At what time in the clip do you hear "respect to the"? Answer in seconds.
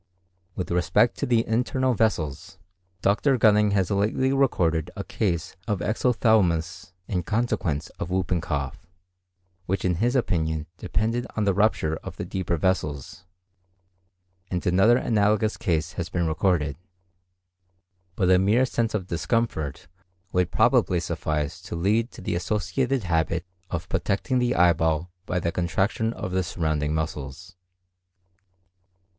0.71-1.45